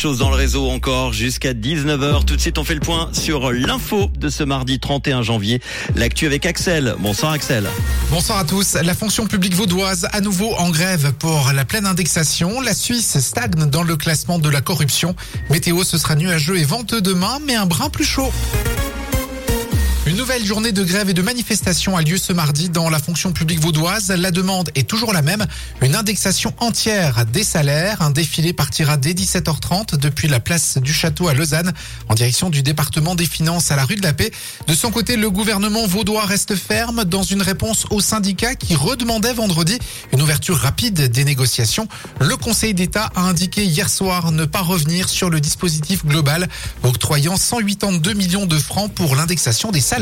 [0.00, 2.24] Chose dans le réseau encore jusqu'à 19h.
[2.24, 5.60] Tout de suite, on fait le point sur l'info de ce mardi 31 janvier.
[5.96, 6.94] L'actu avec Axel.
[7.00, 7.66] Bonsoir Axel.
[8.08, 8.74] Bonsoir à tous.
[8.74, 12.60] La fonction publique vaudoise à nouveau en grève pour la pleine indexation.
[12.60, 15.16] La Suisse stagne dans le classement de la corruption.
[15.50, 18.30] Météo, ce sera nuageux et venteux demain, mais un brin plus chaud.
[20.08, 23.30] Une nouvelle journée de grève et de manifestation a lieu ce mardi dans la fonction
[23.30, 24.08] publique vaudoise.
[24.08, 25.44] La demande est toujours la même,
[25.82, 28.00] une indexation entière des salaires.
[28.00, 31.74] Un défilé partira dès 17h30 depuis la place du Château à Lausanne
[32.08, 34.30] en direction du département des finances à la rue de la Paix.
[34.66, 39.34] De son côté, le gouvernement vaudois reste ferme dans une réponse aux syndicats qui redemandait
[39.34, 39.78] vendredi
[40.14, 41.86] une ouverture rapide des négociations.
[42.18, 46.48] Le Conseil d'État a indiqué hier soir ne pas revenir sur le dispositif global
[46.82, 49.97] octroyant 182 millions de francs pour l'indexation des salaires.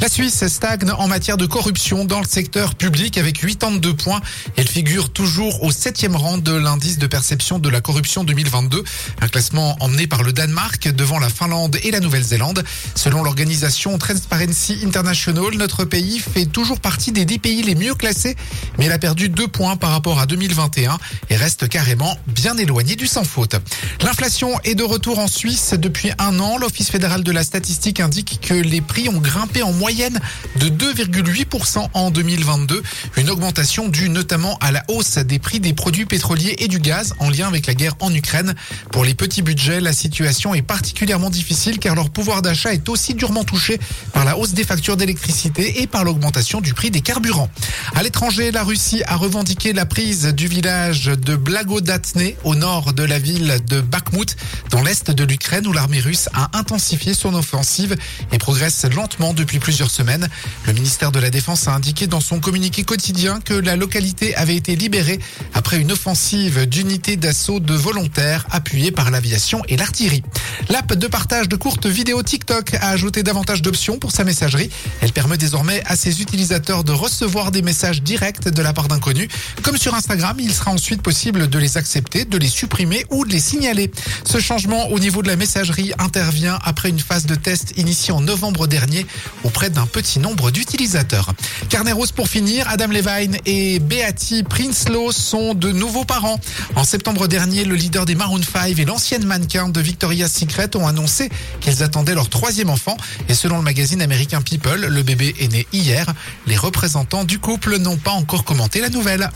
[0.00, 4.22] La Suisse stagne en matière de corruption dans le secteur public avec 82 points.
[4.56, 8.82] Elle figure toujours au septième rang de l'indice de perception de la corruption 2022,
[9.20, 12.64] un classement emmené par le Danemark devant la Finlande et la Nouvelle-Zélande.
[12.94, 18.34] Selon l'organisation Transparency International, notre pays fait toujours partie des 10 pays les mieux classés,
[18.78, 20.96] mais elle a perdu deux points par rapport à 2021
[21.28, 23.56] et reste carrément bien éloignée du sans faute.
[24.02, 26.56] L'inflation est de retour en Suisse depuis un an.
[26.56, 30.18] L'Office fédéral de la statistique indique que les prix ont grimpé en moyenne
[30.56, 32.82] de 2,8% en 2022.
[33.16, 37.14] Une augmentation due notamment à la hausse des prix des produits pétroliers et du gaz
[37.18, 38.54] en lien avec la guerre en Ukraine.
[38.92, 43.14] Pour les petits budgets, la situation est particulièrement difficile car leur pouvoir d'achat est aussi
[43.14, 43.78] durement touché
[44.12, 47.50] par la hausse des factures d'électricité et par l'augmentation du prix des carburants.
[47.94, 53.02] À l'étranger, la Russie a revendiqué la prise du village de Blagodatne au nord de
[53.02, 54.36] la ville de Bakhmut
[54.70, 57.96] dans l'est de l'Ukraine où l'armée russe a intensifié son offensive
[58.32, 60.28] et progresse lentement depuis plusieurs semaines.
[60.66, 64.54] Le ministère de la Défense a indiqué dans son communiqué quotidien que la localité avait
[64.54, 65.18] été libérée
[65.54, 70.22] après une offensive d'unités d'assaut de volontaires appuyée par l'aviation et l'artillerie.
[70.68, 74.70] L'app de partage de courtes vidéos TikTok a ajouté davantage d'options pour sa messagerie.
[75.00, 79.28] Elle permet désormais à ses utilisateurs de recevoir des messages directs de la part d'inconnus.
[79.62, 83.32] Comme sur Instagram, il sera ensuite possible de les accepter, de les supprimer ou de
[83.32, 83.90] les signaler.
[84.24, 88.20] Ce changement au niveau de la messagerie intervient après une phase de test initiée en
[88.20, 88.97] novembre dernier
[89.44, 91.32] auprès d'un petit nombre d'utilisateurs.
[91.68, 96.40] Carnet rose pour finir, Adam Levine et Beatty Prinsloo sont de nouveaux parents.
[96.76, 100.86] En septembre dernier, le leader des Maroon 5 et l'ancienne mannequin de Victoria's Secret ont
[100.86, 101.28] annoncé
[101.60, 102.96] qu'ils attendaient leur troisième enfant
[103.28, 106.06] et selon le magazine américain People, le bébé est né hier.
[106.46, 109.30] Les représentants du couple n'ont pas encore commenté la nouvelle.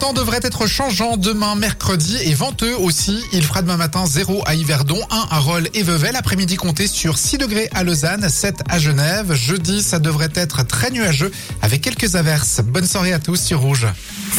[0.00, 3.22] Le temps devrait être changeant demain mercredi et venteux aussi.
[3.34, 6.10] Il fera demain matin 0 à Yverdon, 1 à Rolles et Vevey.
[6.10, 9.34] L'après-midi compté sur 6 degrés à Lausanne, 7 à Genève.
[9.34, 11.30] Jeudi, ça devrait être très nuageux
[11.60, 12.62] avec quelques averses.
[12.64, 13.88] Bonne soirée à tous sur Rouge.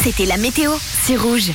[0.02, 0.72] C'était la météo,
[1.06, 1.50] c'est Rouge.